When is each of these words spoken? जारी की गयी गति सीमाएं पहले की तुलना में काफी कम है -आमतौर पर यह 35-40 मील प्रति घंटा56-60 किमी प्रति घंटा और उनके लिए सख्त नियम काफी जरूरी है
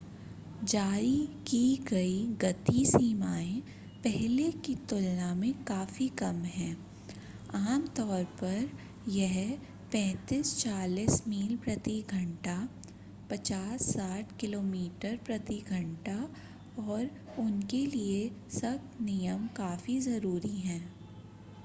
जारी 0.61 1.17
की 1.47 1.75
गयी 1.89 2.25
गति 2.41 2.85
सीमाएं 2.85 3.61
पहले 4.03 4.51
की 4.51 4.75
तुलना 4.89 5.33
में 5.35 5.63
काफी 5.63 6.07
कम 6.21 6.35
है 6.45 6.75
-आमतौर 7.55 8.23
पर 8.41 8.69
यह 9.07 9.59
35-40 9.91 11.21
मील 11.27 11.57
प्रति 11.57 12.01
घंटा56-60 12.09 14.23
किमी 14.39 14.89
प्रति 15.03 15.63
घंटा 15.69 16.29
और 16.87 17.09
उनके 17.39 17.85
लिए 17.87 18.31
सख्त 18.51 19.01
नियम 19.01 19.47
काफी 19.57 19.99
जरूरी 19.99 20.59
है 20.59 20.79